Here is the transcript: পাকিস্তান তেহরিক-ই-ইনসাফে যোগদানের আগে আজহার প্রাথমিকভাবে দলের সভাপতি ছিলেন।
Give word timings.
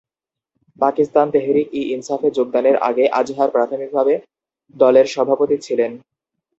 পাকিস্তান 0.79 1.27
তেহরিক-ই-ইনসাফে 1.33 2.29
যোগদানের 2.31 2.75
আগে 2.89 3.05
আজহার 3.11 3.49
প্রাথমিকভাবে 3.49 4.13
দলের 4.75 5.07
সভাপতি 5.07 5.57
ছিলেন। 5.57 5.91